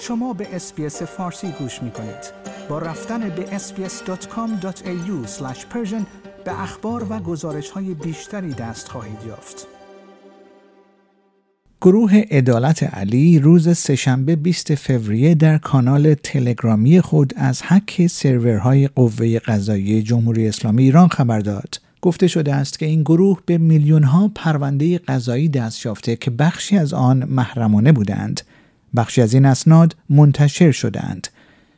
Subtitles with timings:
[0.00, 2.32] شما به اسپیس فارسی گوش می کنید.
[2.68, 5.26] با رفتن به sbs.com.au
[6.44, 9.66] به اخبار و گزارش های بیشتری دست خواهید یافت.
[11.80, 19.38] گروه عدالت علی روز سهشنبه 20 فوریه در کانال تلگرامی خود از حک سرورهای قوه
[19.38, 21.80] قضایی جمهوری اسلامی ایران خبر داد.
[22.02, 26.78] گفته شده است که این گروه به میلیون ها پرونده قضایی دست یافته که بخشی
[26.78, 28.40] از آن محرمانه بودند.
[28.96, 31.28] بخشی از این اسناد منتشر شدند.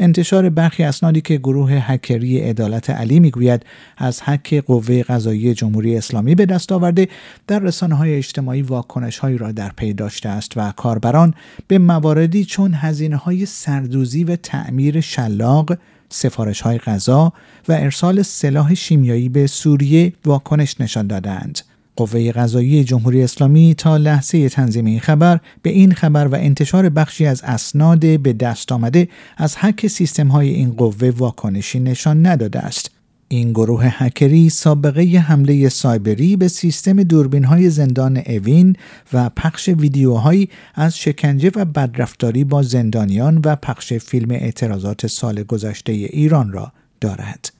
[0.00, 3.62] انتشار برخی اسنادی که گروه هکری عدالت علی می‌گوید
[3.96, 7.08] از حک قوه قضایی جمهوری اسلامی به دست آورده
[7.46, 11.34] در رسانه های اجتماعی واکنش هایی را در پی داشته است و کاربران
[11.68, 17.32] به مواردی چون هزینه های سردوزی و تعمیر شلاق سفارش های غذا
[17.68, 21.60] و ارسال سلاح شیمیایی به سوریه واکنش نشان دادند.
[21.96, 27.26] قوه قضایی جمهوری اسلامی تا لحظه تنظیم این خبر به این خبر و انتشار بخشی
[27.26, 32.90] از اسناد به دست آمده از حک سیستم های این قوه واکنشی نشان نداده است.
[33.32, 38.76] این گروه هکری سابقه حمله سایبری به سیستم دوربین های زندان اوین
[39.12, 45.92] و پخش ویدیوهایی از شکنجه و بدرفتاری با زندانیان و پخش فیلم اعتراضات سال گذشته
[45.92, 47.59] ایران را دارد.